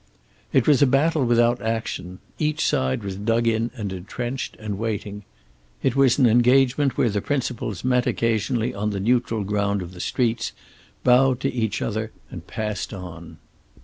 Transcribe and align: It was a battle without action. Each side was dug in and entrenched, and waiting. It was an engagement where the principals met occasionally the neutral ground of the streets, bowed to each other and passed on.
It 0.51 0.67
was 0.67 0.81
a 0.81 0.87
battle 0.87 1.23
without 1.25 1.61
action. 1.61 2.17
Each 2.39 2.65
side 2.65 3.03
was 3.03 3.15
dug 3.17 3.45
in 3.45 3.69
and 3.75 3.93
entrenched, 3.93 4.55
and 4.55 4.79
waiting. 4.79 5.25
It 5.83 5.95
was 5.95 6.17
an 6.17 6.25
engagement 6.25 6.97
where 6.97 7.11
the 7.11 7.21
principals 7.21 7.83
met 7.83 8.07
occasionally 8.07 8.71
the 8.71 8.99
neutral 8.99 9.43
ground 9.43 9.83
of 9.83 9.91
the 9.93 10.01
streets, 10.01 10.53
bowed 11.03 11.39
to 11.41 11.53
each 11.53 11.83
other 11.83 12.11
and 12.31 12.47
passed 12.47 12.95
on. 12.95 13.37